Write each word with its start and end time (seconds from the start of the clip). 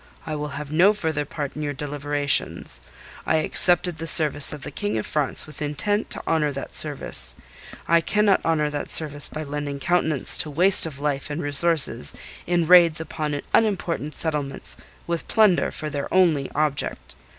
I 0.25 0.33
will 0.35 0.47
have 0.57 0.71
no 0.71 0.93
further 0.93 1.25
part 1.25 1.55
in 1.55 1.61
your 1.61 1.75
deliberations. 1.75 2.81
I 3.23 3.35
accepted 3.35 3.99
the 3.99 4.07
service 4.07 4.51
of 4.51 4.63
the 4.63 4.71
King 4.71 4.97
of 4.97 5.05
France 5.05 5.45
with 5.45 5.61
intent 5.61 6.09
to 6.09 6.23
honour 6.25 6.51
that 6.53 6.73
service. 6.73 7.35
I 7.87 8.01
cannot 8.01 8.43
honour 8.43 8.71
that 8.71 8.89
service 8.89 9.29
by 9.29 9.43
lending 9.43 9.79
countenance 9.79 10.39
to 10.39 10.49
a 10.49 10.53
waste 10.53 10.87
of 10.87 10.97
life 10.99 11.29
and 11.29 11.39
resources 11.39 12.15
in 12.47 12.65
raids 12.65 12.99
upon 12.99 13.39
unimportant 13.53 14.15
settlements, 14.15 14.77
with 15.05 15.27
plunder 15.27 15.69
for 15.69 15.87
their 15.87 16.11
only 16.11 16.49
object. 16.55 17.13